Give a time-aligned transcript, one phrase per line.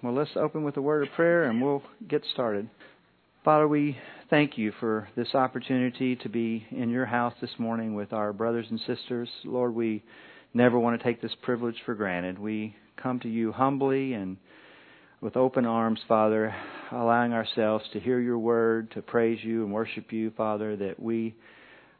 [0.00, 2.70] Well, let's open with a word of prayer and we'll get started.
[3.44, 3.98] Father, we
[4.30, 8.66] thank you for this opportunity to be in your house this morning with our brothers
[8.70, 9.28] and sisters.
[9.44, 10.04] Lord, we
[10.54, 12.38] never want to take this privilege for granted.
[12.38, 14.36] We come to you humbly and
[15.20, 16.54] with open arms, Father,
[16.92, 21.34] allowing ourselves to hear your word, to praise you and worship you, Father, that we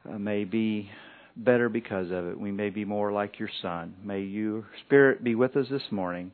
[0.08, 0.88] uh, may be
[1.36, 2.38] better because of it.
[2.38, 3.96] We may be more like your Son.
[4.04, 6.30] May your Spirit be with us this morning.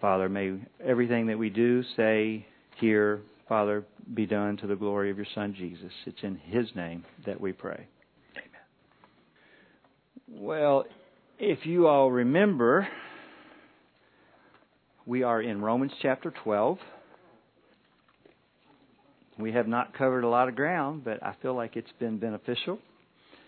[0.00, 2.46] Father, may everything that we do, say,
[2.78, 5.92] hear, Father, be done to the glory of your Son Jesus.
[6.06, 7.86] It's in His name that we pray.
[8.36, 10.42] Amen.
[10.42, 10.84] Well,
[11.38, 12.86] if you all remember,
[15.06, 16.78] we are in Romans chapter 12.
[19.38, 22.78] We have not covered a lot of ground, but I feel like it's been beneficial.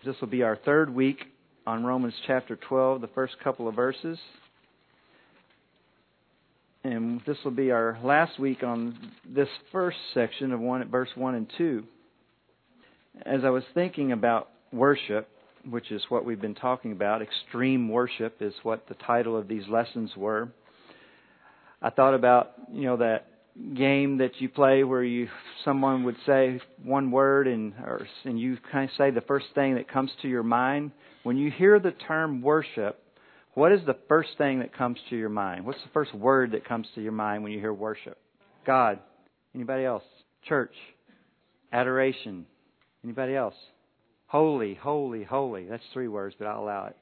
[0.05, 1.19] This will be our third week
[1.67, 4.19] on Romans chapter 12, the first couple of verses
[6.87, 8.97] and this will be our last week on
[9.29, 11.85] this first section of one verse one and two.
[13.25, 15.29] As I was thinking about worship,
[15.69, 19.65] which is what we've been talking about, extreme worship is what the title of these
[19.69, 20.49] lessons were.
[21.83, 23.27] I thought about you know that
[23.75, 25.29] game that you play where you
[25.65, 29.75] someone would say one word and or, and you kind of say the first thing
[29.75, 33.03] that comes to your mind when you hear the term worship
[33.57, 35.65] what is the first thing that comes to your mind?
[35.65, 38.19] What's the first word that comes to your mind when you hear worship?
[38.67, 38.99] God.
[39.55, 40.03] Anybody else?
[40.47, 40.75] Church.
[41.73, 42.45] Adoration.
[43.03, 43.55] Anybody else?
[44.27, 45.65] Holy, holy, holy.
[45.65, 46.97] That's three words, but I'll allow it.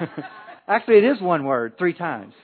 [0.66, 2.34] Actually, it is one word, three times.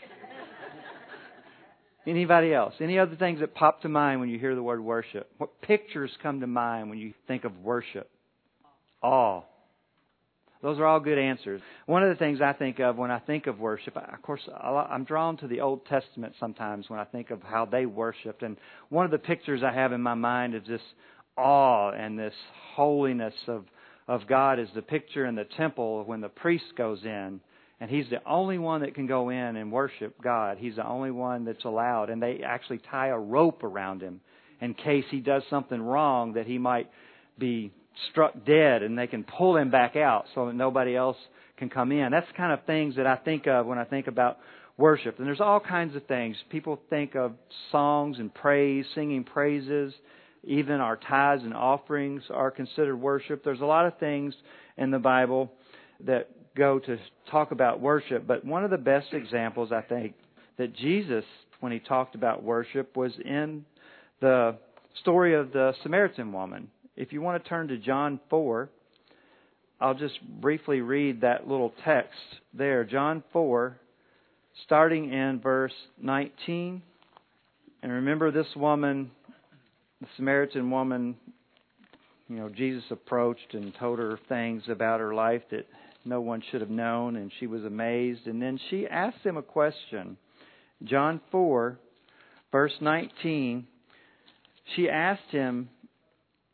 [2.06, 2.74] Anybody else?
[2.80, 5.28] Any other things that pop to mind when you hear the word worship?
[5.38, 8.08] What pictures come to mind when you think of worship?
[9.02, 9.42] Awe.
[10.62, 11.62] Those are all good answers.
[11.86, 15.04] One of the things I think of when I think of worship, of course, I'm
[15.04, 18.42] drawn to the Old Testament sometimes when I think of how they worshiped.
[18.42, 18.58] And
[18.90, 20.82] one of the pictures I have in my mind is this
[21.36, 22.34] awe and this
[22.74, 23.64] holiness of,
[24.06, 27.40] of God is the picture in the temple when the priest goes in.
[27.80, 30.58] And he's the only one that can go in and worship God.
[30.58, 32.10] He's the only one that's allowed.
[32.10, 34.20] And they actually tie a rope around him
[34.60, 36.90] in case he does something wrong that he might
[37.38, 37.72] be
[38.10, 41.16] struck dead and they can pull him back out so that nobody else
[41.56, 42.10] can come in.
[42.10, 44.38] That's kind of things that I think of when I think about
[44.76, 45.18] worship.
[45.18, 46.36] And there's all kinds of things.
[46.48, 47.32] People think of
[47.70, 49.92] songs and praise, singing praises.
[50.42, 53.44] Even our tithes and offerings are considered worship.
[53.44, 54.34] There's a lot of things
[54.78, 55.52] in the Bible
[56.06, 56.98] that go to
[57.30, 58.26] talk about worship.
[58.26, 60.14] But one of the best examples, I think,
[60.56, 61.24] that Jesus,
[61.60, 63.66] when he talked about worship, was in
[64.20, 64.56] the
[65.00, 66.68] story of the Samaritan woman.
[67.00, 68.68] If you want to turn to John 4,
[69.80, 72.18] I'll just briefly read that little text
[72.52, 72.84] there.
[72.84, 73.74] John 4,
[74.66, 75.72] starting in verse
[76.02, 76.82] 19.
[77.82, 79.12] And remember this woman,
[80.02, 81.16] the Samaritan woman,
[82.28, 85.66] you know, Jesus approached and told her things about her life that
[86.04, 88.26] no one should have known, and she was amazed.
[88.26, 90.18] And then she asked him a question.
[90.84, 91.78] John 4,
[92.52, 93.66] verse 19.
[94.76, 95.70] She asked him,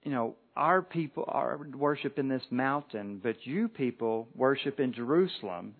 [0.06, 5.75] you know, our people are worship in this mountain, but you people worship in Jerusalem.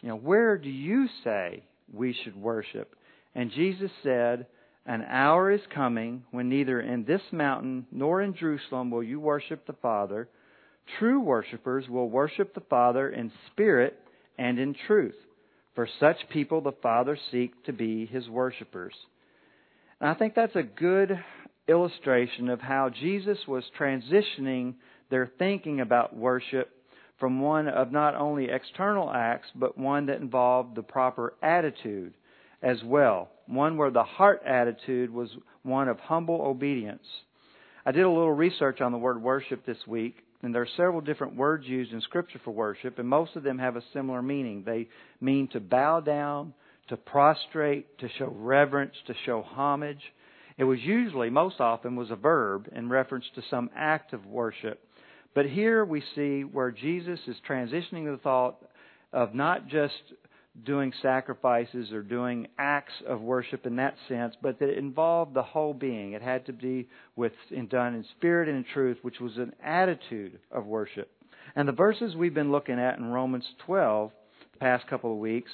[0.00, 2.96] You know, where do you say we should worship?
[3.32, 4.46] And Jesus said,
[4.86, 9.68] An hour is coming when neither in this mountain nor in Jerusalem will you worship
[9.68, 10.28] the Father.
[10.98, 13.96] True worshippers will worship the Father in spirit
[14.36, 15.14] and in truth.
[15.76, 18.94] For such people the Father seeks to be his worshippers.
[20.00, 21.20] And I think that's a good
[21.70, 24.74] illustration of how Jesus was transitioning
[25.10, 26.70] their thinking about worship
[27.18, 32.14] from one of not only external acts, but one that involved the proper attitude
[32.62, 33.28] as well.
[33.46, 35.30] One where the heart attitude was
[35.62, 37.06] one of humble obedience.
[37.84, 41.00] I did a little research on the word worship this week, and there are several
[41.00, 44.62] different words used in Scripture for worship, and most of them have a similar meaning.
[44.64, 44.88] They
[45.20, 46.54] mean to bow down,
[46.88, 50.02] to prostrate, to show reverence, to show homage.
[50.60, 54.86] It was usually, most often, was a verb in reference to some act of worship.
[55.34, 58.62] But here we see where Jesus is transitioning the thought
[59.10, 59.94] of not just
[60.66, 65.42] doing sacrifices or doing acts of worship in that sense, but that it involved the
[65.42, 66.12] whole being.
[66.12, 69.54] It had to be with and done in spirit and in truth, which was an
[69.64, 71.10] attitude of worship.
[71.56, 74.12] And the verses we've been looking at in Romans 12
[74.52, 75.50] the past couple of weeks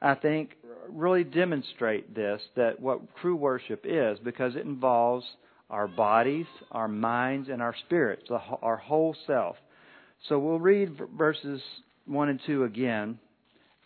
[0.00, 0.55] I think,
[0.90, 5.24] really demonstrate this that what true worship is because it involves
[5.70, 8.28] our bodies, our minds, and our spirits,
[8.62, 9.56] our whole self.
[10.28, 11.60] So we'll read verses
[12.06, 13.18] 1 and 2 again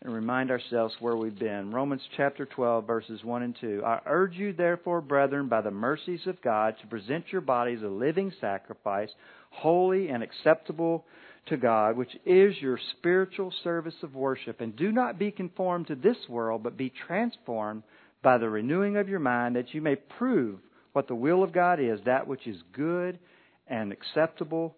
[0.02, 1.72] and remind ourselves where we've been.
[1.72, 3.82] Romans chapter 12, verses 1 and 2.
[3.84, 7.88] I urge you, therefore, brethren, by the mercies of God, to present your bodies a
[7.88, 9.10] living sacrifice,
[9.50, 11.04] holy and acceptable
[11.46, 14.60] to God, which is your spiritual service of worship.
[14.60, 17.82] And do not be conformed to this world, but be transformed
[18.22, 20.58] by the renewing of your mind, that you may prove
[20.92, 23.18] what the will of God is, that which is good
[23.66, 24.76] and acceptable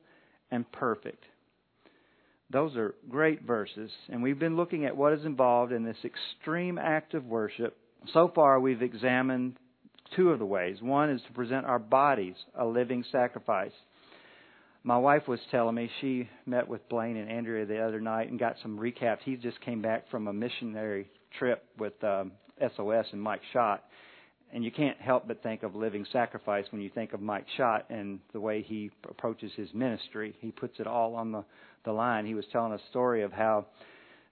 [0.50, 1.24] and perfect.
[2.50, 6.76] Those are great verses, and we've been looking at what is involved in this extreme
[6.76, 7.76] act of worship.
[8.12, 9.56] So far, we've examined
[10.14, 10.82] two of the ways.
[10.82, 13.72] One is to present our bodies a living sacrifice.
[14.84, 18.38] My wife was telling me she met with Blaine and Andrea the other night and
[18.38, 19.18] got some recaps.
[19.24, 21.06] He just came back from a missionary
[21.38, 22.32] trip with um,
[22.76, 23.84] SOS and Mike Schott,
[24.52, 27.86] and you can't help but think of living sacrifice when you think of Mike Schott
[27.90, 30.34] and the way he approaches his ministry.
[30.40, 31.44] He puts it all on the
[31.84, 32.26] the line.
[32.26, 33.66] He was telling a story of how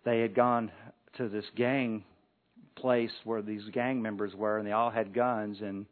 [0.05, 0.70] they had gone
[1.17, 2.05] to this gang
[2.76, 5.58] place where these gang members were, and they all had guns.
[5.61, 5.87] And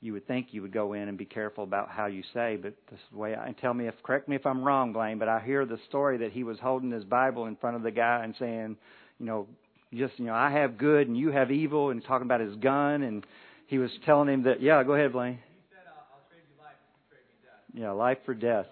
[0.00, 2.74] you would think you would go in and be careful about how you say, but
[2.90, 5.18] this is the way I and tell me if correct me if I'm wrong, Blaine.
[5.18, 7.90] But I hear the story that he was holding his Bible in front of the
[7.90, 8.76] guy and saying,
[9.18, 9.46] you know,
[9.92, 13.02] just you know, I have good and you have evil, and talking about his gun,
[13.02, 13.26] and
[13.66, 15.38] he was telling him that, yeah, go ahead, Blaine.
[17.74, 18.66] Yeah, life for death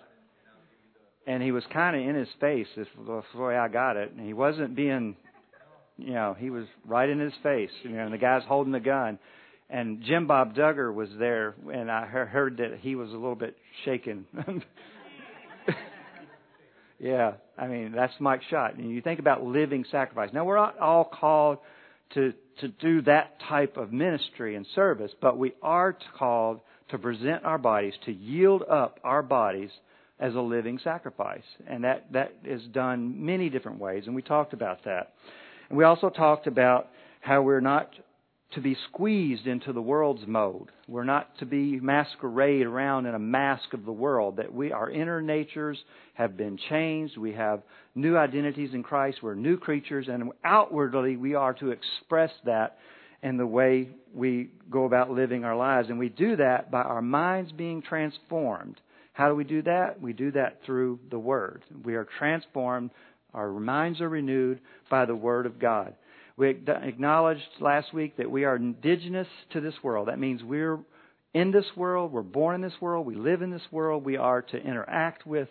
[1.29, 2.67] and he was kind of in his face.
[2.75, 4.13] This was the way I got it.
[4.13, 5.15] And he wasn't being,
[5.99, 7.71] you know, he was right in his face.
[7.83, 9.19] You know, and the guy's holding the gun.
[9.71, 13.57] And Jim Bob Duggar was there, and I heard that he was a little bit
[13.85, 14.25] shaken.
[16.99, 18.77] yeah, I mean that's Mike Schott.
[18.77, 20.31] And you think about living sacrifice.
[20.33, 21.59] Now we're not all called
[22.15, 26.61] to to do that type of ministry and service, but we are called
[26.91, 29.71] to present our bodies, to yield up our bodies
[30.21, 31.45] as a living sacrifice.
[31.67, 35.13] And that, that is done many different ways, and we talked about that.
[35.69, 36.89] And we also talked about
[37.21, 37.91] how we're not
[38.55, 40.71] to be squeezed into the world's mode.
[40.87, 44.37] We're not to be masquerade around in a mask of the world.
[44.37, 45.79] That we, our inner natures
[46.15, 47.19] have been changed.
[47.19, 47.63] We have
[47.95, 49.19] new identities in Christ.
[49.23, 52.79] We're new creatures, and outwardly we are to express that
[53.23, 55.91] in the way we go about living our lives.
[55.91, 58.81] And we do that by our minds being transformed
[59.19, 60.01] how do we do that?
[60.01, 61.65] We do that through the Word.
[61.85, 62.91] We are transformed,
[63.35, 65.97] our minds are renewed by the Word of God.
[66.39, 70.09] We acknowledged last week that we are indigenous to this world.
[70.09, 70.79] That means we're
[71.35, 74.41] in this world, we're born in this world, we live in this world, we are
[74.41, 75.49] to interact with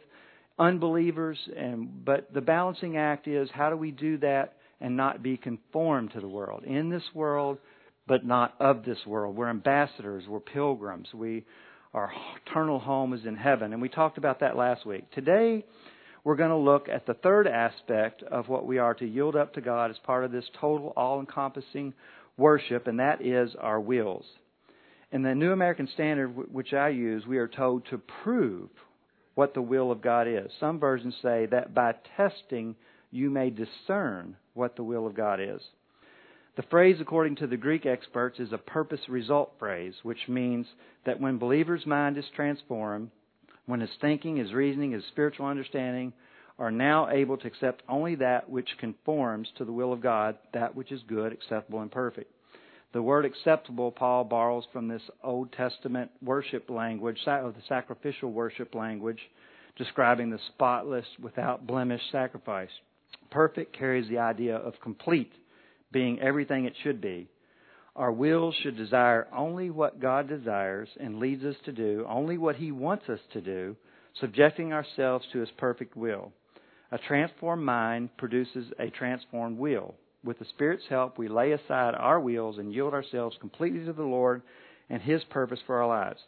[0.58, 5.38] unbelievers and but the balancing act is how do we do that and not be
[5.38, 7.60] conformed to the world in this world
[8.08, 11.46] but not of this world we're ambassadors we're pilgrims we
[11.94, 12.12] our
[12.46, 13.74] eternal home is in heaven.
[13.74, 15.10] And we talked about that last week.
[15.12, 15.66] Today,
[16.28, 19.54] we're going to look at the third aspect of what we are to yield up
[19.54, 21.94] to God as part of this total, all encompassing
[22.36, 24.26] worship, and that is our wills.
[25.14, 28.68] In the New American Standard, which I use, we are told to prove
[29.36, 30.52] what the will of God is.
[30.60, 32.76] Some versions say that by testing
[33.10, 35.62] you may discern what the will of God is.
[36.58, 40.68] The phrase, according to the Greek experts, is a purpose result phrase, which means
[41.06, 43.12] that when believer's mind is transformed,
[43.68, 46.14] when his thinking, his reasoning, his spiritual understanding
[46.58, 50.76] are now able to accept only that which conforms to the will of God, that
[50.76, 52.32] which is good, acceptable, and perfect.
[52.94, 59.20] The word acceptable, Paul borrows from this Old Testament worship language, the sacrificial worship language,
[59.76, 62.72] describing the spotless, without blemish sacrifice.
[63.30, 65.32] Perfect carries the idea of complete
[65.92, 67.28] being everything it should be.
[67.98, 72.56] Our will should desire only what God desires and leads us to do, only what
[72.56, 73.76] He wants us to do,
[74.20, 76.32] subjecting ourselves to His perfect will.
[76.92, 79.96] A transformed mind produces a transformed will.
[80.24, 84.04] With the Spirit's help, we lay aside our wills and yield ourselves completely to the
[84.04, 84.44] Lord
[84.92, 86.20] and His purpose for our lives.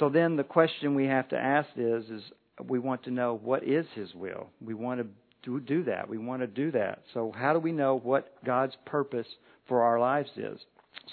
[0.00, 2.22] So then the question we have to ask is, is
[2.66, 4.48] we want to know what is His will.
[4.60, 5.06] We want to
[5.44, 6.08] to do that.
[6.08, 7.02] We want to do that.
[7.14, 9.26] So, how do we know what God's purpose
[9.66, 10.60] for our lives is?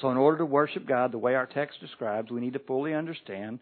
[0.01, 2.93] So, in order to worship God the way our text describes, we need to fully
[2.93, 3.59] understand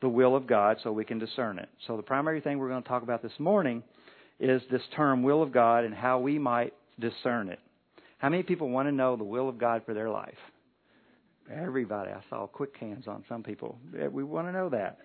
[0.00, 1.68] the will of God so we can discern it.
[1.86, 3.82] So, the primary thing we're going to talk about this morning
[4.40, 7.58] is this term, will of God, and how we might discern it.
[8.18, 10.38] How many people want to know the will of God for their life?
[11.52, 12.10] Everybody.
[12.10, 13.78] I saw quick hands on some people.
[14.12, 14.98] We want to know that.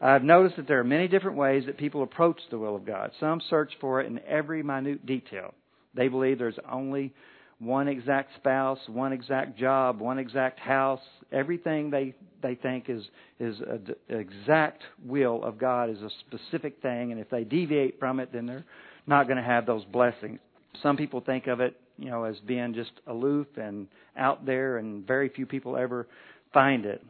[0.00, 3.10] I've noticed that there are many different ways that people approach the will of God.
[3.18, 5.54] Some search for it in every minute detail.
[5.94, 7.14] They believe there's only
[7.58, 11.00] one exact spouse, one exact job, one exact house.
[11.32, 13.02] Everything they they think is
[13.40, 18.20] is an exact will of God is a specific thing, and if they deviate from
[18.20, 18.64] it, then they're
[19.06, 20.38] not going to have those blessings.
[20.82, 23.86] Some people think of it you know, as being just aloof and
[24.16, 26.06] out there, and very few people ever
[26.52, 27.02] find it.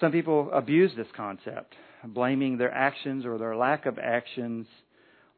[0.00, 4.66] Some people abuse this concept, blaming their actions or their lack of actions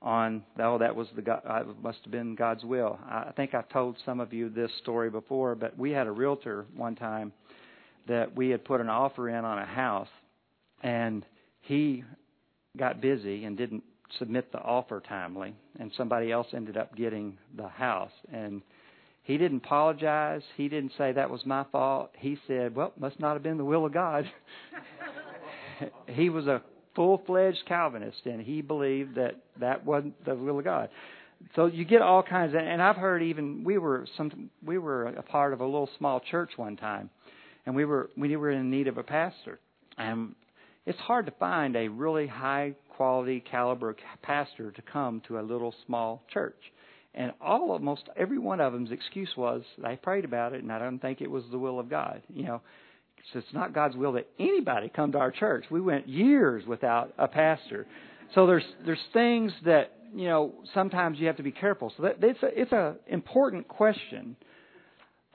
[0.04, 2.99] on oh that was the God, uh, must have been God's will.
[3.08, 6.66] I think I've told some of you this story before, but we had a realtor
[6.76, 7.32] one time
[8.06, 10.08] that we had put an offer in on a house,
[10.82, 11.25] and
[11.62, 12.04] he
[12.76, 13.82] got busy and didn't
[14.18, 18.12] submit the offer timely, and somebody else ended up getting the house.
[18.30, 18.61] And
[19.23, 20.42] he didn't apologize.
[20.58, 22.11] He didn't say that was my fault.
[22.18, 24.30] He said, "Well, must not have been the will of God."
[26.08, 26.61] he was a
[26.94, 30.88] full-fledged Calvinist, and he believed that that wasn't the will of God.
[31.54, 35.06] So you get all kinds of, and I've heard even we were some we were
[35.06, 37.10] a part of a little small church one time,
[37.66, 39.58] and we were we were in need of a pastor,
[39.98, 40.34] and
[40.86, 45.74] it's hard to find a really high quality caliber pastor to come to a little
[45.86, 46.56] small church.
[47.14, 50.78] And all almost every one of them's excuse was they prayed about it and I
[50.78, 52.22] don't think it was the will of God.
[52.28, 52.60] You know,
[53.33, 55.64] so it's not God's will that anybody come to our church.
[55.71, 57.87] We went years without a pastor.
[58.35, 61.93] So there's there's things that you know sometimes you have to be careful.
[61.97, 64.37] So that, it's a it's a important question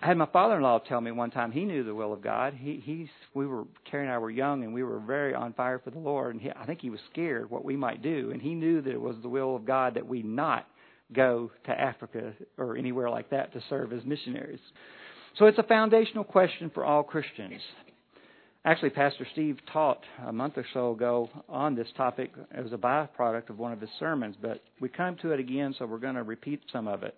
[0.02, 2.54] I had my father-in-law tell me one time he knew the will of God.
[2.54, 5.80] He he's we were Carrie and I were young and we were very on fire
[5.80, 8.42] for the Lord and he, I think he was scared what we might do and
[8.42, 10.68] he knew that it was the will of God that we not
[11.12, 14.60] go to Africa or anywhere like that to serve as missionaries.
[15.40, 17.62] So it's a foundational question for all Christians.
[18.66, 23.50] Actually, Pastor Steve taught a month or so ago on this topic as a byproduct
[23.50, 26.24] of one of his sermons, but we come to it again, so we're going to
[26.24, 27.16] repeat some of it.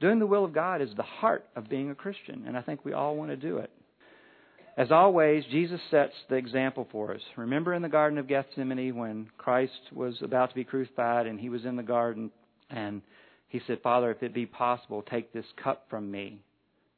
[0.00, 2.84] Doing the will of God is the heart of being a Christian, and I think
[2.84, 3.72] we all want to do it.
[4.76, 7.20] As always, Jesus sets the example for us.
[7.36, 11.48] Remember in the Garden of Gethsemane when Christ was about to be crucified and he
[11.48, 12.30] was in the garden
[12.70, 13.02] and
[13.48, 16.40] he said, Father, if it be possible, take this cup from me.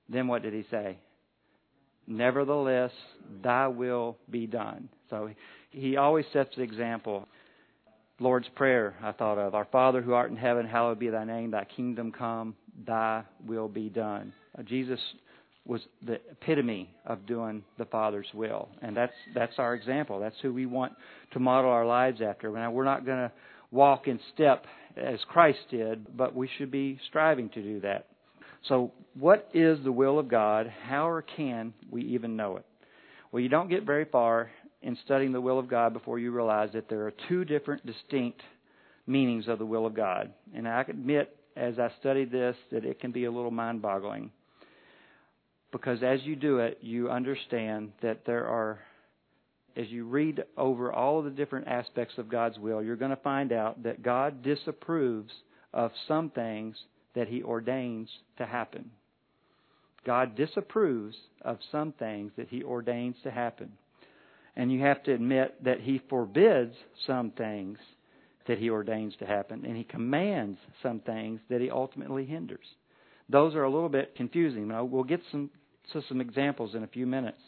[0.08, 0.98] Then what did he say?
[2.06, 2.90] Nevertheless,
[3.42, 4.88] thy will be done.
[5.10, 5.30] So
[5.70, 7.26] he always sets the example.
[8.20, 9.54] Lord's Prayer, I thought of.
[9.54, 12.54] Our Father who art in heaven, hallowed be thy name, thy kingdom come,
[12.86, 14.32] thy will be done.
[14.56, 15.00] Uh, Jesus
[15.66, 18.68] was the epitome of doing the Father's will.
[18.82, 20.20] And that's that's our example.
[20.20, 20.92] That's who we want
[21.32, 22.50] to model our lives after.
[22.50, 23.32] Now we're not going to
[23.70, 28.06] walk in step as Christ did, but we should be striving to do that.
[28.68, 30.72] So, what is the will of God?
[30.86, 32.64] How or can we even know it?
[33.30, 34.50] Well, you don't get very far
[34.82, 38.40] in studying the will of God before you realize that there are two different distinct
[39.06, 40.32] meanings of the will of God.
[40.54, 44.30] And I admit, as I studied this, that it can be a little mind boggling.
[45.72, 48.78] Because as you do it, you understand that there are,
[49.76, 53.16] as you read over all of the different aspects of God's will, you're going to
[53.16, 55.32] find out that God disapproves
[55.72, 56.76] of some things
[57.14, 58.90] that He ordains to happen.
[60.06, 63.72] God disapproves of some things that He ordains to happen.
[64.56, 66.74] And you have to admit that He forbids
[67.06, 67.78] some things
[68.46, 72.66] that He ordains to happen, and He commands some things that He ultimately hinders.
[73.28, 74.68] Those are a little bit confusing.
[74.90, 75.50] We'll get some
[75.92, 77.40] to some examples in a few minutes.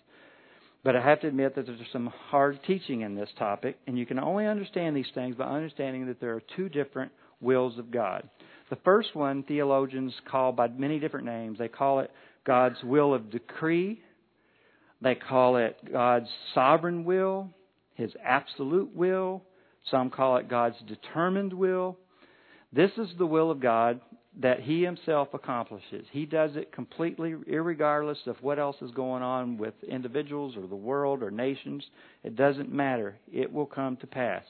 [0.84, 4.06] But I have to admit that there's some hard teaching in this topic, and you
[4.06, 8.28] can only understand these things by understanding that there are two different wills of God.
[8.70, 11.58] The first one, theologians call by many different names.
[11.58, 12.10] They call it
[12.44, 14.00] God's will of decree,
[15.00, 17.50] they call it God's sovereign will,
[17.94, 19.42] His absolute will.
[19.90, 21.96] Some call it God's determined will.
[22.72, 24.00] This is the will of God
[24.40, 26.06] that He Himself accomplishes.
[26.10, 30.74] He does it completely, regardless of what else is going on with individuals or the
[30.74, 31.84] world or nations.
[32.24, 33.16] It doesn't matter.
[33.32, 34.42] It will come to pass.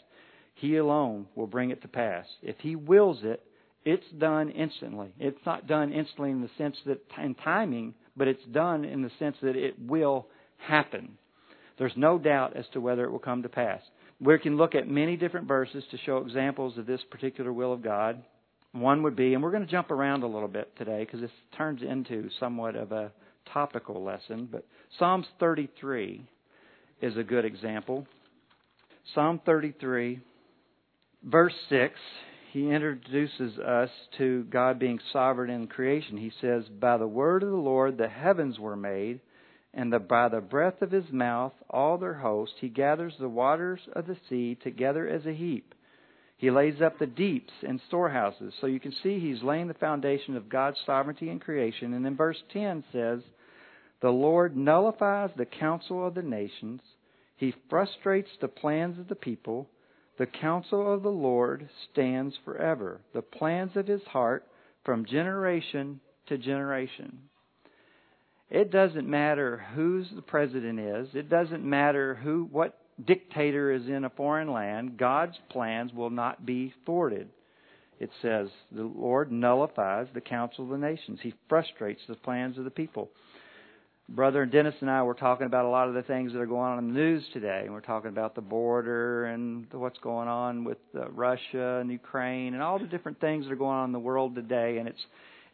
[0.55, 2.27] He alone will bring it to pass.
[2.43, 3.43] If He wills it,
[3.87, 5.13] it's done instantly.
[5.19, 9.13] It's not done instantly in the sense that in timing, but it's done in the
[9.21, 10.27] sense that it will
[10.59, 11.17] happen.
[11.79, 13.81] There's no doubt as to whether it will come to pass.
[14.21, 17.85] We can look at many different verses to show examples of this particular will of
[17.85, 18.21] God.
[18.73, 21.31] One would be, and we're going to jump around a little bit today because this
[21.57, 23.13] turns into somewhat of a
[23.53, 24.67] topical lesson, but
[24.99, 26.27] Psalms 33
[27.03, 28.05] is a good example.
[29.15, 30.21] Psalm 33,
[31.23, 31.95] verse 6,
[32.57, 36.17] he introduces us to God being sovereign in creation.
[36.17, 39.21] He says, By the word of the Lord the heavens were made
[39.75, 42.53] and the, by the breath of his mouth all their host.
[42.59, 45.75] He gathers the waters of the sea together as a heap.
[46.39, 48.55] He lays up the deeps in storehouses.
[48.63, 51.93] So you can see he's laying the foundation of God's sovereignty in creation.
[51.93, 53.21] And then verse 10 says,
[54.01, 56.81] The Lord nullifies the counsel of the nations.
[57.37, 59.69] He frustrates the plans of the people.
[60.19, 63.01] The counsel of the Lord stands forever.
[63.13, 64.47] The plans of his heart
[64.85, 67.19] from generation to generation.
[68.49, 71.09] It doesn't matter who the president is.
[71.15, 74.97] It doesn't matter who what dictator is in a foreign land.
[74.97, 77.29] God's plans will not be thwarted.
[77.99, 81.19] It says the Lord nullifies the counsel of the nations.
[81.23, 83.11] He frustrates the plans of the people.
[84.09, 86.71] Brother Dennis and I were talking about a lot of the things that are going
[86.71, 87.63] on in the news today.
[87.65, 92.55] And we're talking about the border and what's going on with uh, Russia and Ukraine
[92.55, 94.79] and all the different things that are going on in the world today.
[94.79, 95.05] And it's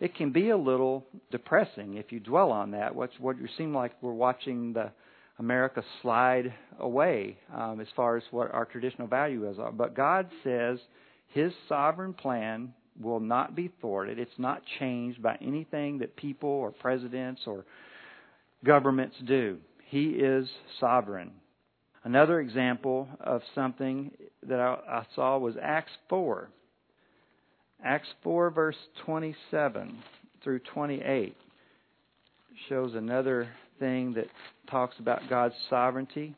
[0.01, 2.95] it can be a little depressing if you dwell on that.
[2.95, 4.91] What's what you seem like we're watching the
[5.39, 9.73] America slide away um, as far as what our traditional values are.
[9.73, 10.79] But God says
[11.29, 14.19] His sovereign plan will not be thwarted.
[14.19, 17.65] It's not changed by anything that people or presidents or
[18.65, 19.59] governments do.
[19.87, 20.49] He is
[20.81, 21.33] sovereign.
[22.05, 24.11] Another example of something
[24.49, 26.49] that I, I, saw was Acts 4.
[27.85, 29.99] Acts 4, verse 27
[30.43, 31.37] through 28
[32.69, 34.27] shows another thing that
[34.71, 36.35] talks about God's sovereignty,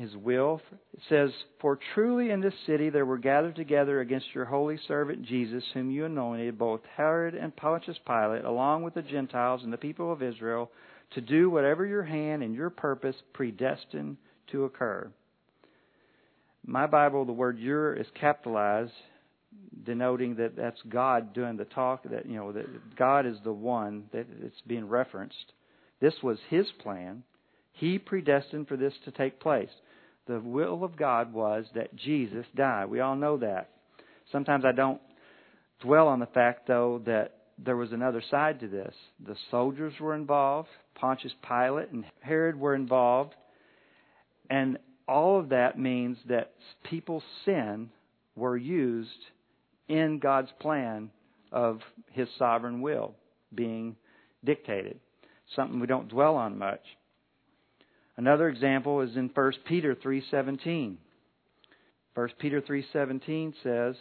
[0.00, 0.62] His will.
[0.94, 1.30] It says,
[1.60, 5.90] For truly in this city there were gathered together against your holy servant Jesus, whom
[5.90, 10.22] you anointed, both Herod and Pontius Pilate, along with the Gentiles and the people of
[10.22, 10.70] Israel
[11.12, 14.16] to do whatever your hand and your purpose predestined
[14.52, 15.10] to occur.
[16.64, 18.92] My Bible, the word "your" is capitalized,
[19.84, 22.04] denoting that that's God doing the talk.
[22.04, 25.52] That you know that God is the one that it's being referenced.
[26.00, 27.22] This was His plan.
[27.72, 29.70] He predestined for this to take place.
[30.30, 32.84] The will of God was that Jesus die.
[32.84, 33.70] We all know that.
[34.30, 35.00] Sometimes I don't
[35.82, 38.94] dwell on the fact, though, that there was another side to this.
[39.26, 43.34] The soldiers were involved, Pontius Pilate and Herod were involved,
[44.48, 46.52] and all of that means that
[46.84, 47.90] people's sin
[48.36, 49.10] were used
[49.88, 51.10] in God's plan
[51.50, 51.80] of
[52.12, 53.16] his sovereign will
[53.52, 53.96] being
[54.44, 55.00] dictated.
[55.56, 56.82] Something we don't dwell on much.
[58.20, 60.98] Another example is in 1 Peter 3:17.
[62.12, 63.96] 1 Peter 3:17 says,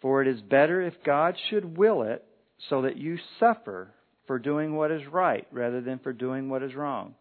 [0.00, 2.24] "For it is better if God should will it
[2.56, 3.92] so that you suffer
[4.26, 7.16] for doing what is right rather than for doing what is wrong.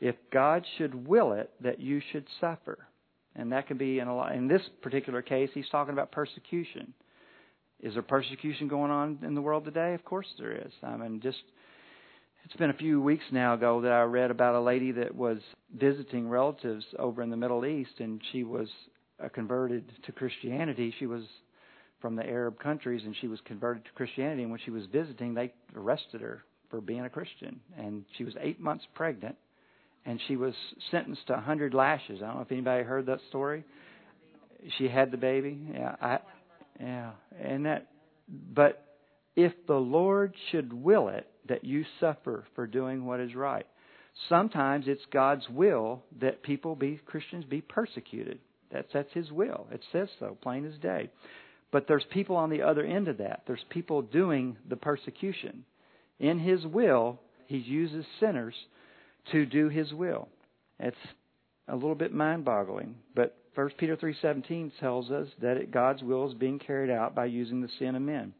[0.00, 2.78] If God should will it that you should suffer,
[3.36, 6.94] and that can be in a lot, in this particular case, he's talking about persecution.
[7.80, 9.92] Is there persecution going on in the world today?
[9.92, 10.72] Of course there is.
[10.82, 11.42] I mean, just
[12.44, 15.38] it's been a few weeks now ago that I read about a lady that was
[15.74, 18.68] visiting relatives over in the Middle East, and she was
[19.22, 20.94] uh, converted to Christianity.
[20.98, 21.22] She was
[22.00, 24.42] from the Arab countries, and she was converted to Christianity.
[24.42, 28.34] And when she was visiting, they arrested her for being a Christian, and she was
[28.40, 29.36] eight months pregnant,
[30.04, 30.54] and she was
[30.90, 32.22] sentenced to a hundred lashes.
[32.22, 33.64] I don't know if anybody heard that story.
[34.78, 35.60] She had the baby.
[35.72, 36.18] Yeah, I,
[36.80, 37.88] yeah, and that.
[38.28, 38.84] But
[39.36, 43.66] if the Lord should will it that you suffer for doing what is right,
[44.28, 48.38] sometimes it's God's will that people be Christians be persecuted.
[48.70, 49.66] That's that's His will.
[49.70, 51.10] It says so, plain as day.
[51.70, 53.42] But there's people on the other end of that.
[53.46, 55.64] There's people doing the persecution.
[56.20, 58.54] In His will, He uses sinners
[59.32, 60.28] to do His will.
[60.78, 60.96] It's
[61.68, 66.34] a little bit mind-boggling, but 1 Peter 3:17 tells us that it, God's will is
[66.34, 68.32] being carried out by using the sin of men.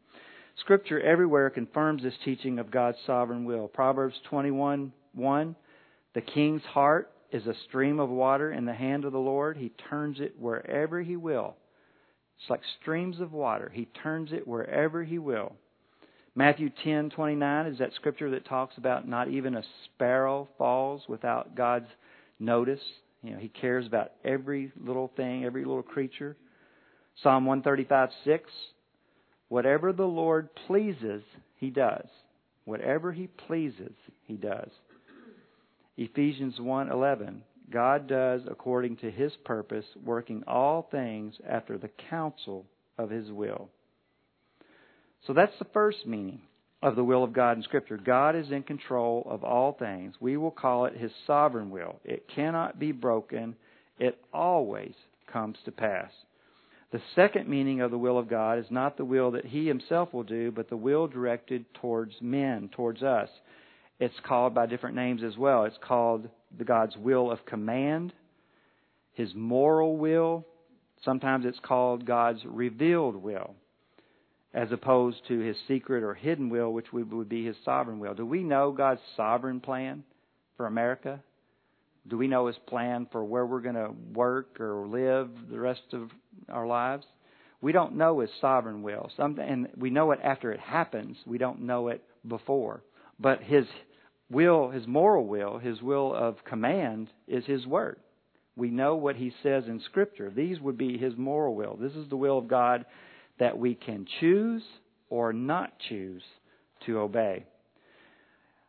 [0.57, 3.67] Scripture everywhere confirms this teaching of God's sovereign will.
[3.67, 5.55] Proverbs 21:1,
[6.13, 9.57] the king's heart is a stream of water in the hand of the Lord.
[9.57, 11.55] He turns it wherever he will.
[12.39, 13.71] It's like streams of water.
[13.73, 15.55] He turns it wherever he will.
[16.35, 21.89] Matthew 10:29 is that scripture that talks about not even a sparrow falls without God's
[22.39, 22.81] notice.
[23.23, 26.35] You know, he cares about every little thing, every little creature.
[27.15, 28.41] Psalm 135:6
[29.53, 31.21] Whatever the Lord pleases,
[31.57, 32.07] he does.
[32.65, 33.93] Whatever he pleases,
[34.25, 34.71] he does.
[35.95, 42.65] Ephesians 1:11 God does according to his purpose, working all things after the counsel
[42.97, 43.69] of his will.
[45.27, 46.41] So that's the first meaning
[46.81, 47.97] of the will of God in Scripture.
[47.97, 50.15] God is in control of all things.
[50.19, 51.99] We will call it his sovereign will.
[52.03, 53.55] It cannot be broken,
[53.99, 54.95] it always
[55.27, 56.11] comes to pass.
[56.93, 60.13] The second meaning of the will of God is not the will that he himself
[60.13, 63.29] will do, but the will directed towards men, towards us.
[63.99, 65.63] It's called by different names as well.
[65.63, 68.13] It's called the God's will of command,
[69.13, 70.45] His moral will.
[71.03, 73.55] Sometimes it's called God's revealed will,
[74.53, 78.13] as opposed to His secret or hidden will, which would be His sovereign will.
[78.13, 80.03] Do we know God's sovereign plan
[80.57, 81.23] for America?
[82.07, 85.93] Do we know His plan for where we're going to work or live the rest
[85.93, 86.09] of
[86.49, 87.05] our lives?
[87.63, 89.09] we don't know His sovereign will.
[89.15, 91.15] Some, and we know it after it happens.
[91.25, 92.83] We don't know it before.
[93.19, 93.65] But His
[94.29, 97.95] will, His moral will, His will of command is His Word.
[98.57, 100.29] We know what He says in Scripture.
[100.29, 101.77] These would be His moral will.
[101.77, 102.85] This is the will of God
[103.39, 104.61] that we can choose
[105.09, 106.21] or not choose
[106.85, 107.45] to obey.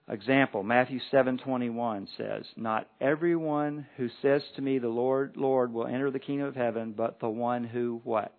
[0.08, 6.10] Example, Matthew 7:21 says, "Not everyone who says to me, the Lord, Lord, will enter
[6.10, 8.32] the kingdom of heaven, but the one who what?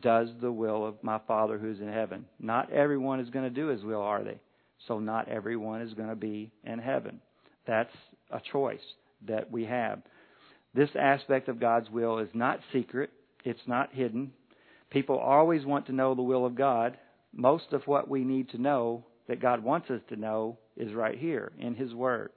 [0.00, 3.68] Does the will of my Father who's in heaven." Not everyone is going to do
[3.68, 4.40] his will, are they?
[4.86, 7.20] So not everyone is going to be in heaven.
[7.66, 7.94] That's
[8.30, 10.02] a choice that we have.
[10.74, 13.10] This aspect of God's will is not secret,
[13.44, 14.32] it's not hidden.
[14.90, 16.98] People always want to know the will of God.
[17.32, 21.18] Most of what we need to know that God wants us to know is right
[21.18, 22.30] here in His Word.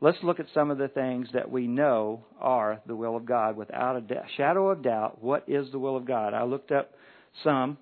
[0.00, 3.56] Let's look at some of the things that we know are the will of God
[3.56, 5.22] without a shadow of doubt.
[5.22, 6.34] What is the will of God?
[6.34, 6.92] I looked up
[7.42, 7.78] some.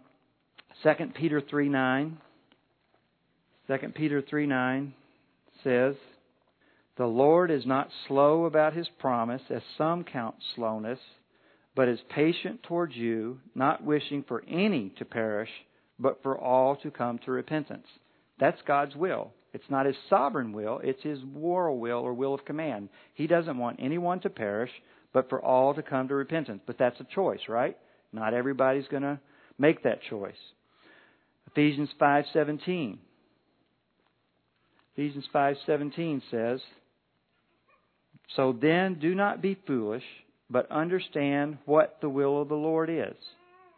[0.82, 2.18] 2 Peter 3 9.
[3.66, 4.94] 2 Peter 3 9
[5.64, 5.94] says,
[6.96, 10.98] The Lord is not slow about his promise, as some count slowness,
[11.74, 15.50] but is patient towards you, not wishing for any to perish,
[15.98, 17.86] but for all to come to repentance.
[18.38, 19.32] That's God's will.
[19.52, 22.88] It's not his sovereign will, it's his moral will or will of command.
[23.14, 24.70] He doesn't want anyone to perish,
[25.12, 26.62] but for all to come to repentance.
[26.66, 27.76] But that's a choice, right?
[28.12, 29.20] Not everybody's going to
[29.58, 30.38] make that choice.
[31.50, 32.98] Ephesians 5:17.
[34.94, 36.62] Ephesians 5:17 says,
[38.36, 40.04] "So then do not be foolish,
[40.48, 43.16] but understand what the will of the Lord is.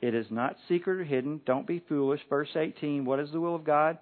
[0.01, 1.41] It is not secret or hidden.
[1.45, 3.99] Don't be foolish." Verse 18, what is the will of God?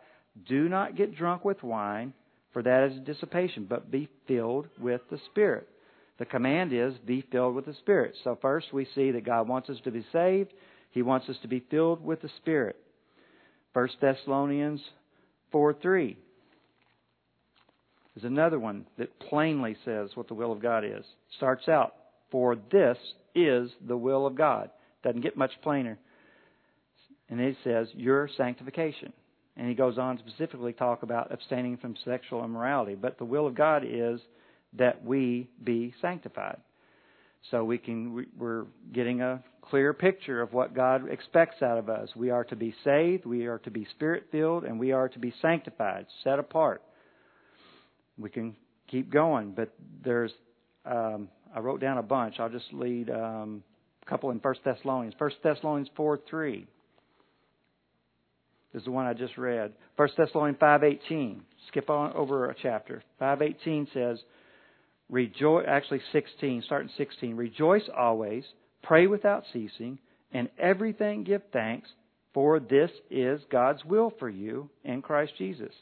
[0.48, 2.14] Do not get drunk with wine,
[2.52, 5.68] for that is dissipation, but be filled with the Spirit.
[6.18, 8.14] The command is be filled with the Spirit.
[8.24, 10.52] So first we see that God wants us to be saved.
[10.90, 12.76] He wants us to be filled with the Spirit.
[13.72, 14.80] 1 Thessalonians
[15.50, 16.16] 4 3
[18.16, 21.04] is another one that plainly says what the will of God is.
[21.36, 21.94] Starts out,
[22.30, 22.98] for this
[23.34, 24.70] is the will of God.
[25.02, 25.98] Doesn't get much plainer.
[27.30, 29.12] And it says, your sanctification.
[29.56, 32.94] And he goes on to specifically talk about abstaining from sexual immorality.
[32.94, 34.20] But the will of God is
[34.78, 36.58] that we be sanctified.
[37.50, 42.08] So we can we're getting a clear picture of what God expects out of us.
[42.14, 45.18] We are to be saved, we are to be spirit filled, and we are to
[45.18, 46.82] be sanctified, set apart.
[48.16, 48.56] We can
[48.88, 50.32] keep going, but there's
[50.86, 52.36] um, I wrote down a bunch.
[52.38, 53.64] I'll just lead um,
[54.06, 55.14] a couple in First Thessalonians.
[55.18, 56.66] First Thessalonians four three
[58.74, 59.72] is the one I just read.
[59.96, 61.40] 1 Thessalonians 5.18.
[61.68, 63.02] Skip on over a chapter.
[63.20, 64.18] 5.18 says,
[65.08, 67.36] Rejoice, actually 16, starting 16.
[67.36, 68.44] Rejoice always,
[68.82, 69.98] pray without ceasing,
[70.32, 71.88] and everything give thanks,
[72.32, 75.72] for this is God's will for you in Christ Jesus.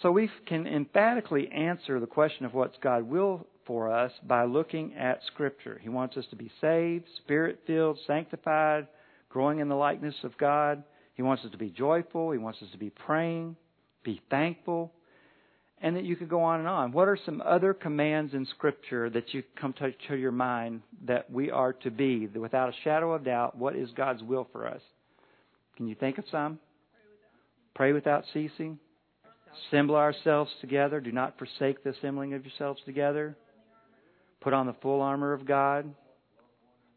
[0.00, 4.94] So we can emphatically answer the question of what's God's will for us by looking
[4.94, 5.80] at Scripture.
[5.82, 8.86] He wants us to be saved, spirit filled, sanctified,
[9.28, 10.82] growing in the likeness of God.
[11.14, 12.32] He wants us to be joyful.
[12.32, 13.56] He wants us to be praying,
[14.02, 14.92] be thankful,
[15.80, 16.92] and that you could go on and on.
[16.92, 21.30] What are some other commands in Scripture that you come to, to your mind that
[21.30, 24.80] we are to be, without a shadow of doubt, what is God's will for us?
[25.76, 26.58] Can you think of some?
[27.74, 28.78] Pray without, ceasing.
[29.68, 31.00] Assemble ourselves together.
[31.00, 33.36] Do not forsake the assembling of yourselves together.
[34.40, 35.92] Put on the full armor of God.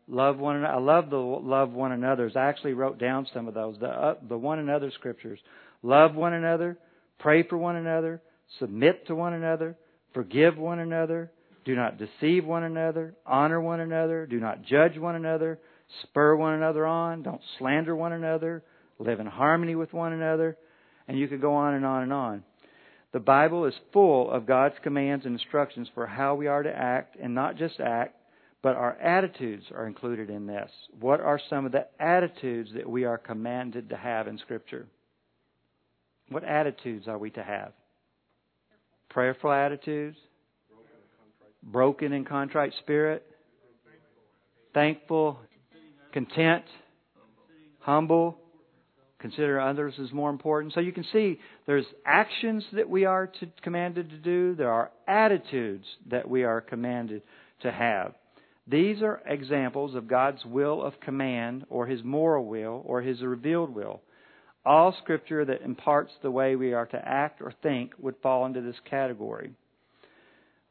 [0.07, 0.73] Love one another.
[0.73, 2.35] I love the love one another's.
[2.35, 3.77] I actually wrote down some of those.
[3.79, 5.39] The uh, the one another scriptures.
[5.81, 6.77] Love one another.
[7.19, 8.21] Pray for one another.
[8.59, 9.75] Submit to one another.
[10.13, 11.31] Forgive one another.
[11.65, 13.15] Do not deceive one another.
[13.25, 14.27] Honor one another.
[14.27, 15.59] Do not judge one another.
[16.03, 17.23] Spur one another on.
[17.23, 18.63] Don't slander one another.
[18.99, 20.57] Live in harmony with one another.
[21.07, 22.43] And you could go on and on and on.
[23.11, 27.15] The Bible is full of God's commands and instructions for how we are to act,
[27.21, 28.14] and not just act,
[28.65, 30.71] but our attitudes are included in this.
[30.99, 34.88] What are some of the attitudes that we are commanded to have in Scripture?
[36.30, 37.73] What attitudes are we to have?
[39.12, 40.17] Prayerful attitudes,
[41.62, 43.23] broken and contrite spirit,
[44.73, 45.38] thankful,
[46.12, 46.65] content,
[47.82, 48.36] humble,
[49.19, 50.73] consider others as more important.
[50.73, 54.89] So you can see there's actions that we are to, commanded to do, there are
[55.08, 57.21] attitudes that we are commanded
[57.62, 58.15] to have.
[58.67, 63.73] These are examples of God's will of command, or His moral will, or His revealed
[63.73, 64.01] will.
[64.65, 68.62] All Scripture that imparts the way we are to act or think would fall into
[68.62, 69.51] this category.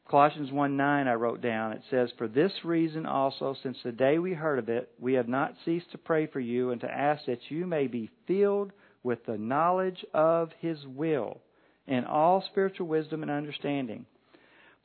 [0.09, 4.19] Colossians 1 9, I wrote down, it says, For this reason also, since the day
[4.19, 7.25] we heard of it, we have not ceased to pray for you and to ask
[7.25, 8.71] that you may be filled
[9.03, 11.39] with the knowledge of His will
[11.87, 14.05] in all spiritual wisdom and understanding.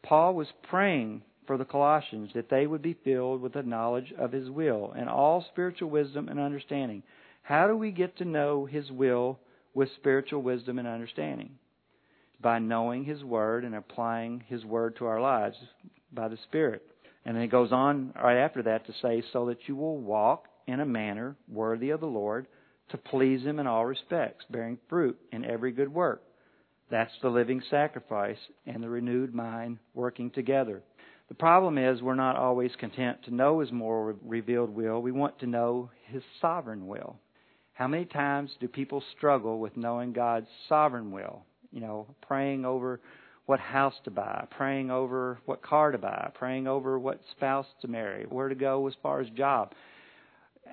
[0.03, 4.30] Paul was praying for the Colossians that they would be filled with the knowledge of
[4.30, 7.02] His will and all spiritual wisdom and understanding.
[7.42, 9.40] How do we get to know His will
[9.74, 11.50] with spiritual wisdom and understanding?
[12.40, 15.56] by knowing His Word and applying His Word to our lives
[16.12, 16.82] by the Spirit.
[17.24, 20.44] And then it goes on right after that to say, so that you will walk
[20.68, 22.46] in a manner worthy of the Lord
[22.90, 26.22] to please Him in all respects, bearing fruit in every good work.
[26.92, 30.82] That's the living sacrifice and the renewed mind working together.
[31.31, 35.01] The problem is we're not always content to know His moral revealed will.
[35.01, 37.16] We want to know His sovereign will.
[37.73, 41.47] How many times do people struggle with knowing God's sovereign will?
[41.73, 43.01] you know, praying over
[43.47, 47.88] what house to buy, praying over what car to buy, praying over what spouse to
[47.88, 49.73] marry, where to go as far as job.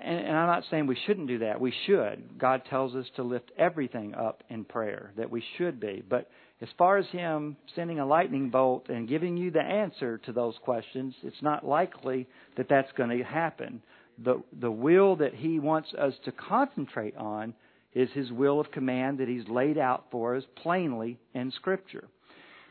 [0.03, 1.59] And, and I'm not saying we shouldn't do that.
[1.59, 2.37] We should.
[2.37, 6.03] God tells us to lift everything up in prayer, that we should be.
[6.07, 6.29] But
[6.61, 10.55] as far as Him sending a lightning bolt and giving you the answer to those
[10.63, 13.81] questions, it's not likely that that's going to happen.
[14.23, 17.53] The, the will that He wants us to concentrate on
[17.97, 22.07] is his will of command that he's laid out for us plainly in Scripture.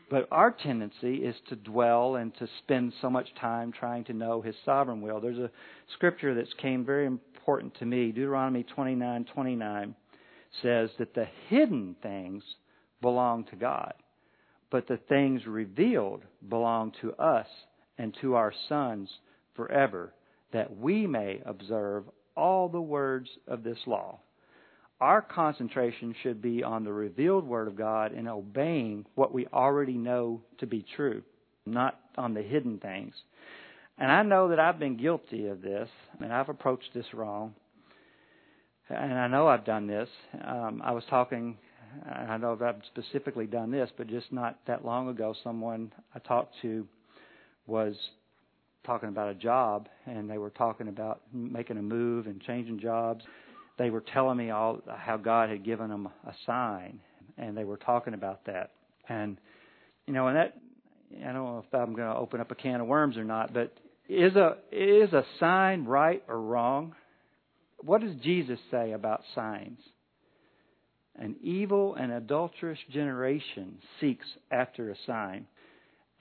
[0.09, 4.41] But our tendency is to dwell and to spend so much time trying to know
[4.41, 5.19] his sovereign will.
[5.19, 5.51] There's a
[5.93, 8.11] scripture that's came very important to me.
[8.11, 9.95] Deuteronomy 29:29
[10.61, 12.43] says that the hidden things
[13.01, 13.93] belong to God,
[14.69, 17.47] but the things revealed belong to us
[17.97, 19.09] and to our sons
[19.55, 20.13] forever,
[20.51, 24.19] that we may observe all the words of this law
[24.99, 29.93] our concentration should be on the revealed Word of God and obeying what we already
[29.93, 31.21] know to be true,
[31.65, 33.13] not on the hidden things.
[33.99, 37.53] And I know that I've been guilty of this, and I've approached this wrong.
[38.89, 40.09] And I know I've done this.
[40.45, 41.57] Um, I was talking,
[42.09, 46.55] I know I've specifically done this, but just not that long ago, someone I talked
[46.61, 46.87] to
[47.67, 47.95] was
[48.85, 53.23] talking about a job, and they were talking about making a move and changing jobs
[53.77, 56.99] they were telling me all how God had given them a sign,
[57.37, 58.71] and they were talking about that.
[59.07, 59.37] And
[60.05, 60.55] you know, and that
[61.15, 63.53] I don't know if I'm going to open up a can of worms or not,
[63.53, 63.73] but
[64.09, 66.95] is a is a sign right or wrong?
[67.79, 69.79] What does Jesus say about signs?
[71.15, 75.47] An evil and adulterous generation seeks after a sign.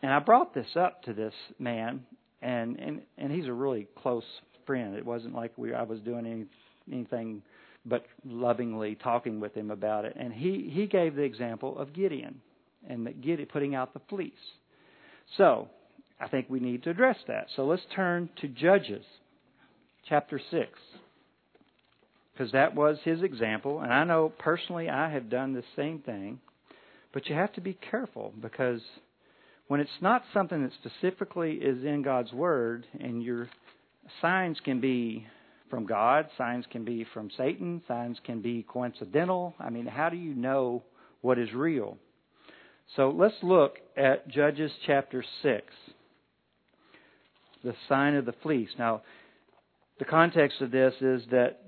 [0.02, 2.04] And I brought this up to this man,
[2.42, 4.24] and and and he's a really close
[4.66, 4.94] friend.
[4.96, 6.44] It wasn't like we I was doing any
[6.90, 7.42] anything
[7.84, 10.14] but lovingly talking with him about it.
[10.18, 12.40] And he, he gave the example of Gideon
[12.88, 14.32] and that Gideon putting out the fleece.
[15.36, 15.68] So
[16.20, 17.46] I think we need to address that.
[17.54, 19.04] So let's turn to Judges
[20.08, 20.68] chapter 6.
[22.32, 23.80] Because that was his example.
[23.80, 26.40] And I know personally I have done the same thing.
[27.12, 28.82] But you have to be careful because
[29.68, 33.48] when it's not something that specifically is in God's Word and your
[34.20, 35.26] signs can be
[35.70, 39.54] from God, signs can be from Satan, signs can be coincidental.
[39.58, 40.82] I mean, how do you know
[41.20, 41.96] what is real?
[42.94, 45.66] So let's look at Judges chapter 6,
[47.64, 48.70] the sign of the fleece.
[48.78, 49.02] Now,
[49.98, 51.62] the context of this is that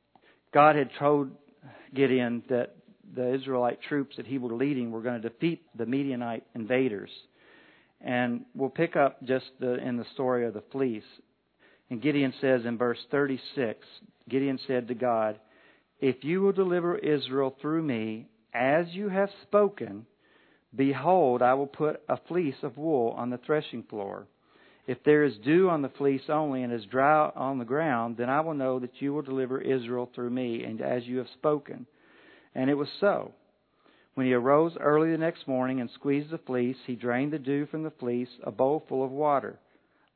[0.54, 1.30] God had told
[1.94, 2.76] Gideon that
[3.14, 7.10] the Israelite troops that he was leading were going to defeat the Midianite invaders.
[8.00, 11.02] And we'll pick up just the, in the story of the fleece.
[11.90, 13.86] And Gideon says in verse 36
[14.28, 15.40] Gideon said to God,
[16.00, 20.06] If you will deliver Israel through me, as you have spoken,
[20.74, 24.26] behold, I will put a fleece of wool on the threshing floor.
[24.86, 28.30] If there is dew on the fleece only and is dry on the ground, then
[28.30, 31.86] I will know that you will deliver Israel through me, and as you have spoken.
[32.54, 33.32] And it was so.
[34.14, 37.66] When he arose early the next morning and squeezed the fleece, he drained the dew
[37.66, 39.58] from the fleece, a bowl full of water.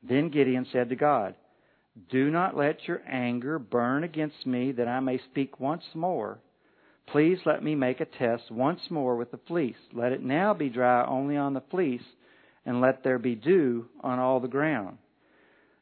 [0.01, 1.35] Then Gideon said to God,
[2.09, 6.39] do not let your anger burn against me that I may speak once more.
[7.07, 9.75] Please let me make a test once more with the fleece.
[9.93, 12.01] Let it now be dry only on the fleece,
[12.65, 14.97] and let there be dew on all the ground.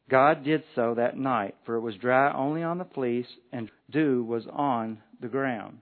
[0.09, 4.23] God did so that night, for it was dry only on the fleece, and dew
[4.23, 5.77] was on the ground.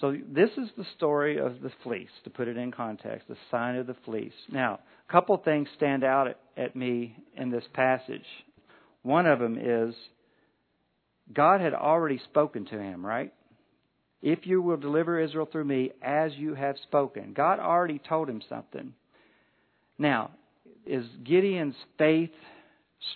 [0.00, 3.76] So this is the story of the fleece, to put it in context, the sign
[3.76, 4.34] of the fleece.
[4.50, 8.26] Now, a couple things stand out at, at me in this passage.
[9.04, 9.94] One of them is
[11.32, 13.32] God had already spoken to him, right?
[14.22, 17.34] If you will deliver Israel through me as you have spoken.
[17.34, 18.94] God already told him something.
[19.98, 20.30] Now,
[20.86, 22.32] is Gideon's faith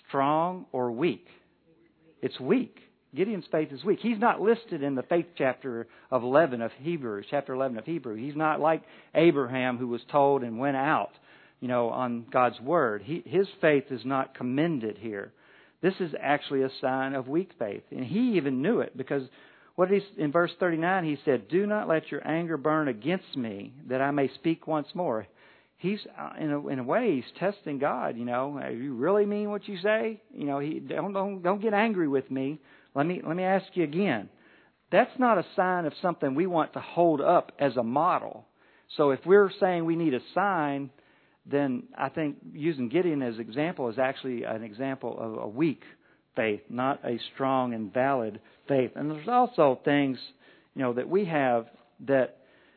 [0.06, 1.26] strong or weak?
[2.20, 2.76] It's weak.
[3.14, 4.00] Gideon's faith is weak.
[4.02, 8.16] He's not listed in the faith chapter of 11 of Hebrews, chapter 11 of Hebrew.
[8.16, 8.82] He's not like
[9.14, 11.12] Abraham who was told and went out,
[11.60, 13.00] you know, on God's word.
[13.02, 15.32] He, his faith is not commended here.
[15.80, 17.82] This is actually a sign of weak faith.
[17.90, 19.22] And he even knew it because
[19.76, 23.72] what he, in verse 39 he said, "Do not let your anger burn against me
[23.88, 25.26] that I may speak once more."
[25.76, 29.50] He's uh, in a, in a way he's testing God, you know, you really mean
[29.50, 30.20] what you say?
[30.34, 32.58] You know, he don't don't don't get angry with me
[32.98, 34.28] let me, let me ask you again.
[34.90, 38.44] That's not a sign of something we want to hold up as a model.
[38.96, 40.90] So if we're saying we need a sign,
[41.50, 45.82] then I think using Gideon as example is actually an example of a weak
[46.36, 48.92] faith, not a strong and valid faith.
[48.94, 50.18] And there's also things,
[50.74, 51.66] you know, that we have
[52.06, 52.36] that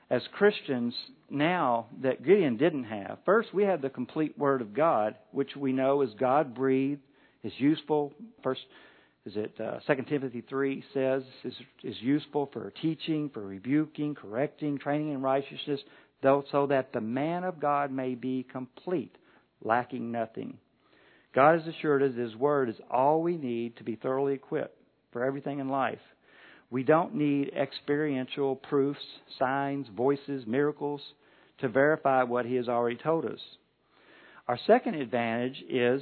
[0.09, 0.93] as Christians
[1.29, 3.19] now that Gideon didn't have.
[3.25, 7.01] First, we have the complete Word of God, which we know is God breathed,
[7.43, 8.13] is useful.
[8.43, 8.61] First
[9.25, 11.53] is it uh, 2 Timothy 3 says is,
[11.83, 15.79] is useful for teaching, for rebuking, correcting, training in righteousness,
[16.21, 19.15] though, so that the man of God may be complete,
[19.63, 20.57] lacking nothing.
[21.33, 24.77] God has assured us His Word is all we need to be thoroughly equipped
[25.11, 25.99] for everything in life.
[26.69, 29.01] We don't need experiential proofs,
[29.37, 31.01] signs, voices, miracles
[31.59, 33.39] to verify what He has already told us.
[34.47, 36.01] Our second advantage is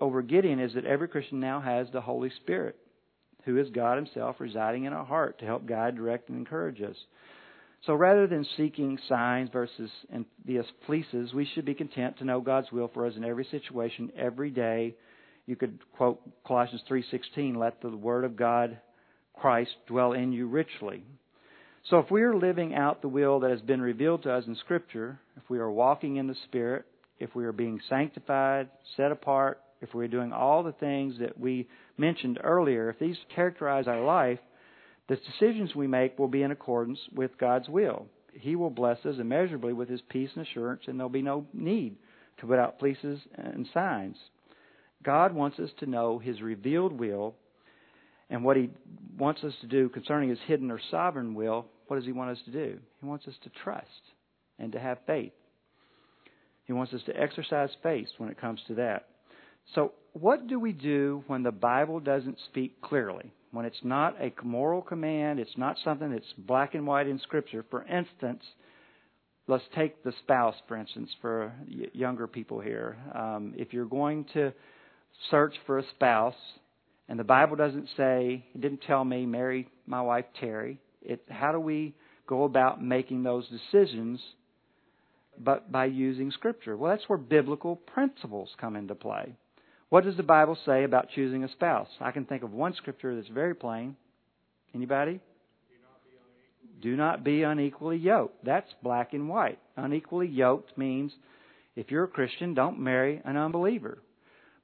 [0.00, 2.76] over Gideon is that every Christian now has the Holy Spirit,
[3.44, 6.96] who is God Himself residing in our heart to help guide, direct, and encourage us.
[7.86, 12.40] So rather than seeking signs versus and envious fleeces, we should be content to know
[12.40, 14.94] God's will for us in every situation, every day.
[15.46, 18.78] You could quote Colossians 3:16, "Let the word of God,
[19.34, 21.04] Christ, dwell in you richly."
[21.84, 24.54] So if we are living out the will that has been revealed to us in
[24.54, 26.86] Scripture, if we are walking in the Spirit,
[27.18, 31.68] if we are being sanctified, set apart, if we're doing all the things that we
[31.98, 34.40] mentioned earlier, if these characterize our life,
[35.08, 38.06] the decisions we make will be in accordance with God's will.
[38.32, 41.96] He will bless us immeasurably with His peace and assurance, and there'll be no need
[42.38, 44.16] to put out fleeces and signs.
[45.02, 47.34] God wants us to know His revealed will
[48.30, 48.70] and what He
[49.18, 51.66] wants us to do concerning His hidden or sovereign will.
[51.86, 52.78] What does He want us to do?
[53.00, 53.86] He wants us to trust
[54.58, 55.32] and to have faith.
[56.64, 59.06] He wants us to exercise faith when it comes to that.
[59.74, 63.32] So, what do we do when the Bible doesn't speak clearly?
[63.54, 67.64] When it's not a moral command, it's not something that's black and white in Scripture.
[67.70, 68.42] For instance,
[69.46, 71.52] let's take the spouse, for instance, for
[71.92, 72.96] younger people here.
[73.14, 74.52] Um, if you're going to
[75.30, 76.34] search for a spouse,
[77.08, 80.80] and the Bible doesn't say, it didn't tell me, marry my wife Terry.
[81.00, 81.94] It, how do we
[82.26, 84.18] go about making those decisions?
[85.38, 86.76] But by using Scripture.
[86.76, 89.36] Well, that's where biblical principles come into play.
[89.94, 91.86] What does the Bible say about choosing a spouse?
[92.00, 93.94] I can think of one scripture that's very plain.
[94.74, 95.20] Anybody?
[96.82, 98.44] Do not be unequally yoked.
[98.44, 99.60] That's black and white.
[99.76, 101.12] Unequally yoked means
[101.76, 103.98] if you're a Christian, don't marry an unbeliever.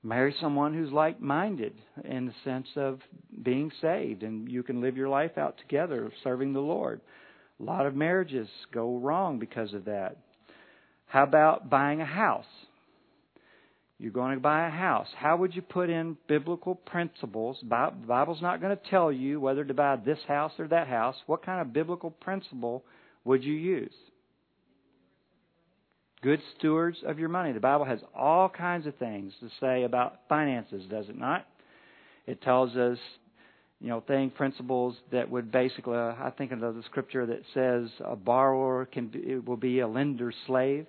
[0.03, 2.99] Marry someone who's like minded in the sense of
[3.41, 7.01] being saved and you can live your life out together serving the Lord.
[7.61, 10.17] A lot of marriages go wrong because of that.
[11.07, 12.47] How about buying a house?
[14.01, 15.09] You're going to buy a house.
[15.15, 17.59] How would you put in biblical principles?
[17.61, 21.17] The Bible's not going to tell you whether to buy this house or that house.
[21.27, 22.83] What kind of biblical principle
[23.27, 23.93] would you use?
[26.23, 27.53] Good stewards of your money.
[27.53, 31.47] The Bible has all kinds of things to say about finances, does it not?
[32.27, 32.97] It tells us,
[33.83, 35.97] you know, thing principles that would basically.
[35.97, 39.89] Uh, I think of the scripture that says a borrower can be, will be a
[39.89, 40.87] lender's slave.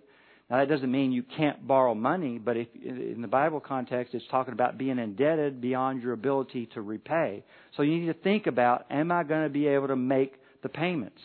[0.52, 4.26] Now, that doesn't mean you can't borrow money, but if in the Bible context, it's
[4.30, 7.46] talking about being indebted beyond your ability to repay.
[7.78, 10.68] So you need to think about, am I going to be able to make the
[10.68, 11.22] payments?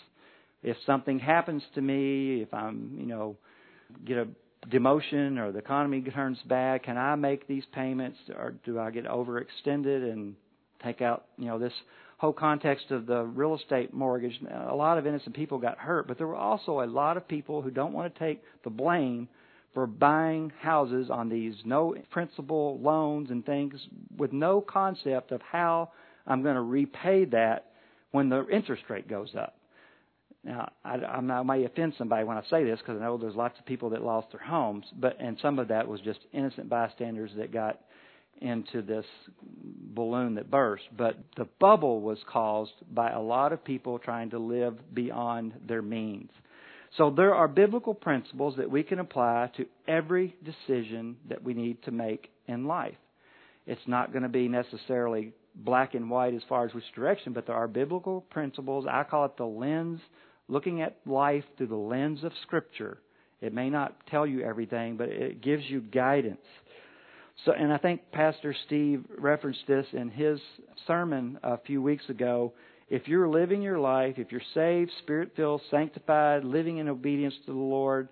[0.62, 3.36] If something happens to me, if I'm, you know,
[4.04, 4.28] get a
[4.68, 9.06] demotion or the economy turns bad, can I make these payments or do I get
[9.06, 10.36] overextended and
[10.84, 11.72] take out, you know, this
[12.19, 14.40] whole context of the real estate mortgage,
[14.71, 17.60] a lot of innocent people got hurt, but there were also a lot of people
[17.60, 19.29] who don't want to take the blame
[19.75, 23.75] for buying houses on these no principal loans and things
[24.17, 25.90] with no concept of how
[26.27, 27.67] I'm going to repay that
[28.12, 29.58] when the interest rate goes up.
[30.42, 33.58] Now, I, I may offend somebody when I say this because I know there's lots
[33.58, 37.33] of people that lost their homes, but and some of that was just innocent bystanders
[37.37, 37.81] that got
[38.40, 39.06] into this
[39.38, 40.84] balloon that burst.
[40.96, 45.82] But the bubble was caused by a lot of people trying to live beyond their
[45.82, 46.30] means.
[46.96, 51.82] So there are biblical principles that we can apply to every decision that we need
[51.84, 52.94] to make in life.
[53.66, 57.46] It's not going to be necessarily black and white as far as which direction, but
[57.46, 58.87] there are biblical principles.
[58.88, 60.00] I call it the lens,
[60.48, 62.98] looking at life through the lens of Scripture.
[63.40, 66.38] It may not tell you everything, but it gives you guidance.
[67.44, 70.40] So, and I think Pastor Steve referenced this in his
[70.87, 72.54] sermon a few weeks ago.
[72.88, 77.52] If you're living your life, if you're saved, spirit filled, sanctified, living in obedience to
[77.52, 78.08] the Lord,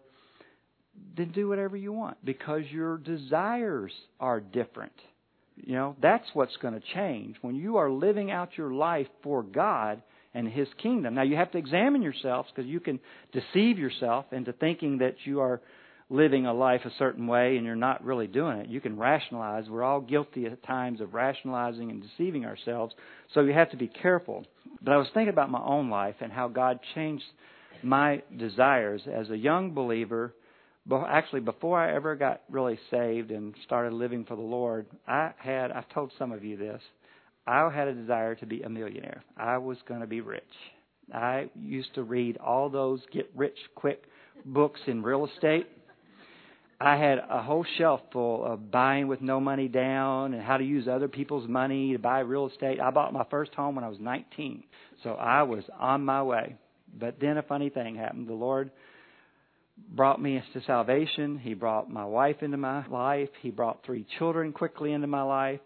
[1.16, 4.92] then do whatever you want because your desires are different.
[5.56, 7.36] You know, that's what's going to change.
[7.40, 10.02] When you are living out your life for God
[10.34, 11.14] and His kingdom.
[11.14, 12.98] Now, you have to examine yourselves because you can
[13.32, 15.62] deceive yourself into thinking that you are
[16.10, 18.68] living a life a certain way and you're not really doing it.
[18.68, 19.68] You can rationalize.
[19.68, 22.94] We're all guilty at times of rationalizing and deceiving ourselves.
[23.32, 24.44] So you have to be careful.
[24.82, 27.24] But I was thinking about my own life and how God changed
[27.82, 30.34] my desires as a young believer
[31.08, 35.72] actually before I ever got really saved and started living for the Lord, I had
[35.72, 36.82] I've told some of you this.
[37.46, 39.22] I had a desire to be a millionaire.
[39.36, 40.42] I was going to be rich.
[41.12, 44.04] I used to read all those get rich quick
[44.46, 45.66] books in real estate.
[46.84, 50.64] I had a whole shelf full of buying with no money down and how to
[50.64, 52.78] use other people's money to buy real estate.
[52.78, 54.64] I bought my first home when I was 19.
[55.02, 56.56] So I was on my way.
[56.98, 58.28] But then a funny thing happened.
[58.28, 58.70] The Lord
[59.96, 61.38] brought me to salvation.
[61.38, 63.30] He brought my wife into my life.
[63.40, 65.60] He brought three children quickly into my life.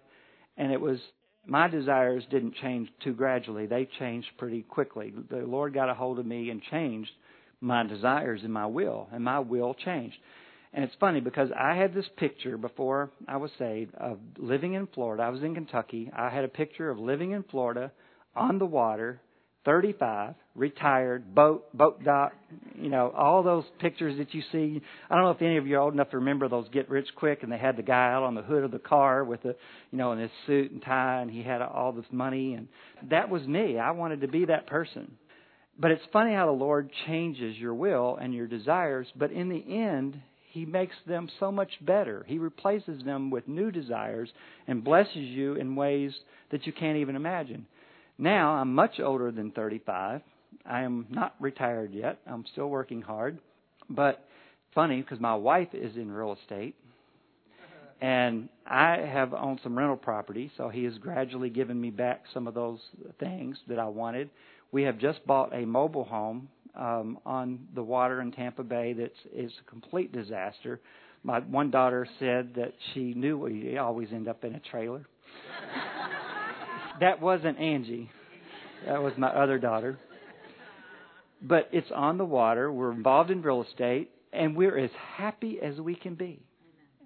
[0.56, 1.00] And it was,
[1.46, 3.66] my desires didn't change too gradually.
[3.66, 5.12] They changed pretty quickly.
[5.30, 7.10] The Lord got a hold of me and changed
[7.60, 9.08] my desires and my will.
[9.12, 10.16] And my will changed.
[10.72, 14.86] And it's funny because I had this picture before I was saved of living in
[14.88, 15.22] Florida.
[15.22, 16.10] I was in Kentucky.
[16.14, 17.90] I had a picture of living in Florida
[18.36, 19.20] on the water
[19.68, 22.32] 35, retired, boat, boat dock,
[22.80, 24.80] you know, all those pictures that you see.
[25.10, 27.08] I don't know if any of you are old enough to remember those get rich
[27.16, 29.56] quick and they had the guy out on the hood of the car with the,
[29.90, 32.68] you know, in his suit and tie and he had all this money and
[33.10, 33.78] that was me.
[33.78, 35.18] I wanted to be that person.
[35.78, 39.62] But it's funny how the Lord changes your will and your desires, but in the
[39.76, 40.18] end,
[40.58, 42.24] he makes them so much better.
[42.26, 44.28] He replaces them with new desires
[44.66, 46.12] and blesses you in ways
[46.50, 47.66] that you can't even imagine.
[48.18, 50.20] Now I'm much older than 35.
[50.66, 52.18] I am not retired yet.
[52.26, 53.38] I'm still working hard.
[53.88, 54.24] But
[54.74, 56.74] funny because my wife is in real estate
[58.00, 62.46] and I have owned some rental property, so he has gradually given me back some
[62.46, 62.80] of those
[63.18, 64.30] things that I wanted.
[64.70, 66.48] We have just bought a mobile home
[66.78, 70.80] um, on the water in Tampa Bay that is a complete disaster.
[71.22, 75.06] My one daughter said that she knew we always end up in a trailer
[77.00, 78.10] that wasn't Angie.
[78.86, 79.98] That was my other daughter.
[81.40, 82.72] But it's on the water.
[82.72, 86.40] We're involved in real estate, and we're as happy as we can be.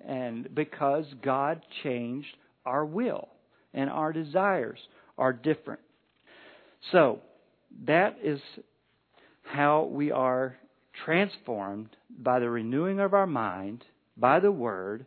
[0.06, 3.28] And because God changed our will
[3.74, 4.78] and our desires
[5.18, 5.80] are different.
[6.90, 7.20] So,
[7.86, 8.40] that is
[9.52, 10.56] how we are
[11.04, 11.88] transformed
[12.18, 13.84] by the renewing of our mind,
[14.16, 15.06] by the Word,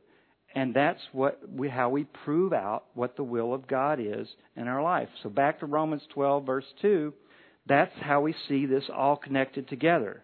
[0.54, 4.68] and that's what we, how we prove out what the will of God is in
[4.68, 5.10] our life.
[5.24, 7.14] So back to Romans 12, verse 2,
[7.68, 10.24] that's how we see this all connected together.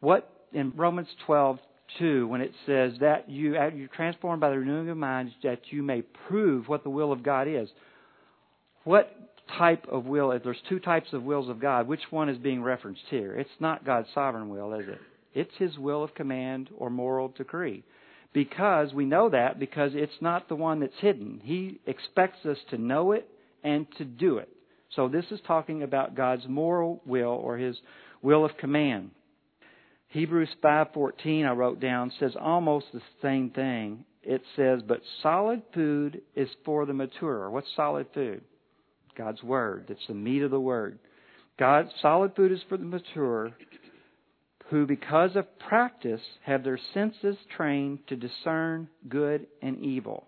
[0.00, 1.58] What in Romans 12,
[1.98, 5.82] 2, when it says that you, you're transformed by the renewing of mind, that you
[5.82, 7.68] may prove what the will of God is.
[8.84, 12.38] What type of will, if there's two types of wills of God, which one is
[12.38, 13.34] being referenced here?
[13.34, 15.00] It's not God's sovereign will, is it?
[15.34, 17.84] It's His will of command or moral decree
[18.36, 21.40] because we know that because it's not the one that's hidden.
[21.42, 23.26] He expects us to know it
[23.64, 24.50] and to do it.
[24.94, 27.76] So this is talking about God's moral will or his
[28.20, 29.12] will of command.
[30.08, 34.04] Hebrews 5:14 I wrote down says almost the same thing.
[34.22, 38.44] It says, "But solid food is for the mature." What's solid food?
[39.16, 39.86] God's word.
[39.88, 40.98] It's the meat of the word.
[41.58, 43.52] God solid food is for the mature,
[44.70, 50.26] who, because of practice, have their senses trained to discern good and evil.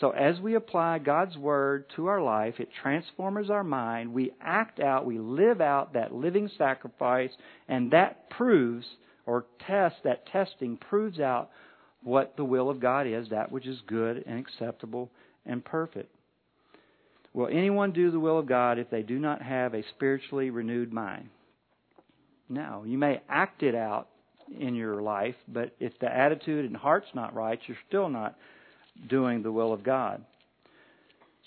[0.00, 4.14] So, as we apply God's Word to our life, it transforms our mind.
[4.14, 7.30] We act out, we live out that living sacrifice,
[7.68, 8.86] and that proves,
[9.26, 11.50] or tests, that testing proves out
[12.02, 15.10] what the will of God is, that which is good and acceptable
[15.44, 16.14] and perfect.
[17.34, 20.92] Will anyone do the will of God if they do not have a spiritually renewed
[20.92, 21.28] mind?
[22.48, 22.84] No.
[22.86, 24.08] You may act it out
[24.58, 28.36] in your life, but if the attitude and heart's not right, you're still not
[29.08, 30.22] doing the will of God.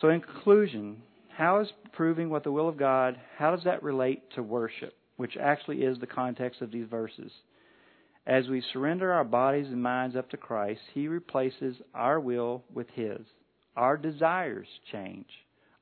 [0.02, 4.24] So, in conclusion, how is proving what the will of God, how does that relate
[4.36, 4.96] to worship?
[5.18, 7.32] which actually is the context of these verses.
[8.28, 12.88] As we surrender our bodies and minds up to Christ, He replaces our will with
[12.94, 13.20] His.
[13.76, 15.28] Our desires change.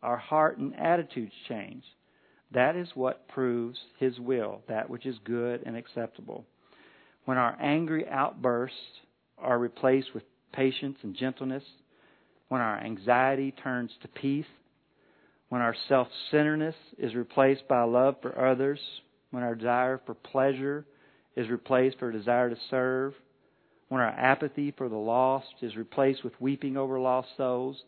[0.03, 1.83] Our heart and attitudes change.
[2.51, 6.45] That is what proves His will, that which is good and acceptable.
[7.25, 8.77] When our angry outbursts
[9.37, 11.63] are replaced with patience and gentleness,
[12.49, 14.45] when our anxiety turns to peace,
[15.49, 18.79] when our self centeredness is replaced by love for others,
[19.31, 20.85] when our desire for pleasure
[21.35, 23.13] is replaced for a desire to serve,
[23.87, 27.81] when our apathy for the lost is replaced with weeping over lost souls,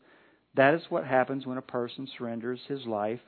[0.55, 3.19] that is what happens when a person surrenders his life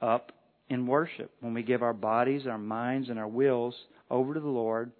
[0.00, 0.32] up
[0.68, 1.30] in worship.
[1.40, 3.74] When we give our bodies, our minds, and our wills
[4.10, 4.90] over to the Lord,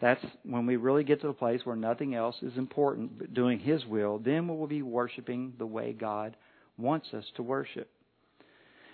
[0.00, 3.58] that's when we really get to the place where nothing else is important but doing
[3.58, 4.18] His will.
[4.18, 6.36] Then we will be worshiping the way God
[6.76, 7.88] wants us to worship.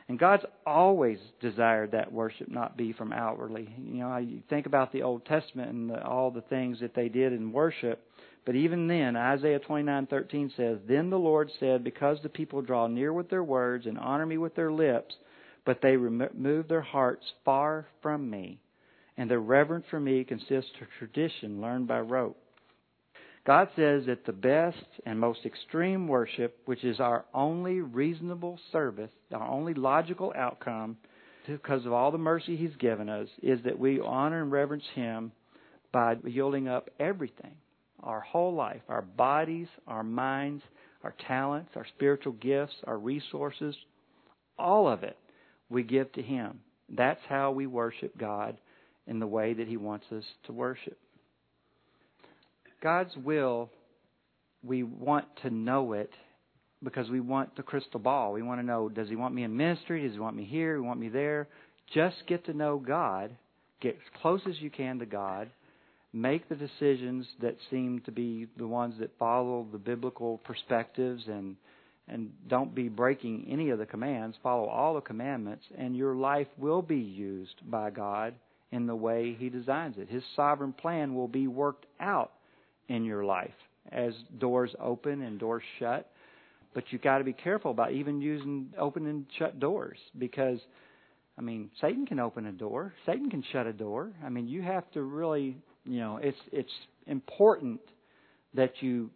[0.09, 3.69] And God's always desired that worship not be from outwardly.
[3.79, 7.09] You know, you think about the Old Testament and the, all the things that they
[7.09, 8.03] did in worship.
[8.49, 13.13] But even then, Isaiah 29:13 says, "Then the Lord said, because the people draw near
[13.13, 15.15] with their words and honor me with their lips,
[15.67, 18.59] but they remove their hearts far from me,
[19.19, 22.39] and their reverence for me consists of tradition learned by rote."
[23.45, 29.13] God says that the best and most extreme worship, which is our only reasonable service,
[29.31, 30.97] our only logical outcome,
[31.47, 35.33] because of all the mercy He's given us, is that we honor and reverence Him
[35.93, 37.55] by yielding up everything
[38.03, 40.63] our whole life, our bodies, our minds,
[41.03, 43.75] our talents, our spiritual gifts, our resources,
[44.59, 45.17] all of it
[45.69, 46.61] we give to Him.
[46.89, 48.57] That's how we worship God
[49.07, 50.99] in the way that He wants us to worship.
[52.83, 53.71] God's will,
[54.63, 56.11] we want to know it
[56.83, 58.33] because we want the crystal ball.
[58.33, 60.03] We want to know does He want me in ministry?
[60.03, 60.75] Does He want me here?
[60.75, 61.49] Does He want me there?
[61.93, 63.37] Just get to know God.
[63.81, 65.51] Get as close as you can to God.
[66.13, 71.57] Make the decisions that seem to be the ones that follow the biblical perspectives and
[72.11, 74.37] and don't be breaking any of the commands.
[74.43, 78.35] Follow all the commandments, and your life will be used by God
[78.71, 80.09] in the way He designs it.
[80.09, 82.33] His sovereign plan will be worked out
[82.89, 83.55] in your life
[83.93, 86.11] as doors open and doors shut.
[86.75, 90.59] But you've got to be careful about even using open and shut doors because,
[91.39, 94.13] I mean, Satan can open a door, Satan can shut a door.
[94.25, 95.57] I mean, you have to really,
[95.89, 96.73] you know, it's it's
[97.07, 97.81] important
[98.55, 99.11] that you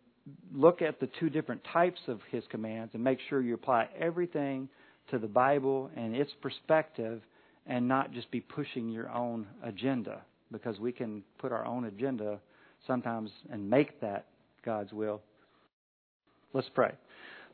[0.55, 4.69] look at the two different types of his commands and make sure you apply everything
[5.11, 7.21] to the Bible and its perspective
[7.67, 12.39] and not just be pushing your own agenda because we can put our own agenda
[12.87, 14.27] sometimes and make that
[14.65, 15.21] God's will.
[16.53, 16.93] Let's pray.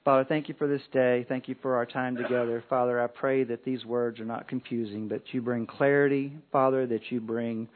[0.04, 1.26] Father, thank you for this day.
[1.28, 2.62] Thank you for our time together.
[2.68, 7.10] Father, I pray that these words are not confusing, that you bring clarity, Father, that
[7.10, 7.68] you bring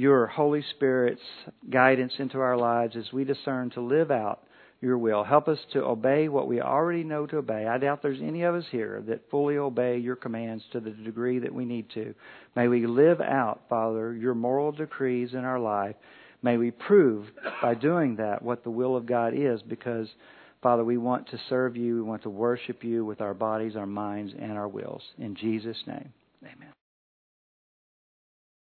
[0.00, 1.22] your Holy Spirit's
[1.70, 4.42] guidance into our lives as we discern to live out
[4.80, 5.24] your will.
[5.24, 7.66] Help us to obey what we already know to obey.
[7.66, 11.38] I doubt there's any of us here that fully obey your commands to the degree
[11.40, 12.14] that we need to.
[12.56, 15.96] May we live out, Father, your moral decrees in our life
[16.42, 17.26] May we prove
[17.60, 20.08] by doing that what the will of God is because,
[20.62, 21.96] Father, we want to serve you.
[21.96, 25.02] We want to worship you with our bodies, our minds, and our wills.
[25.18, 26.72] In Jesus' name, amen.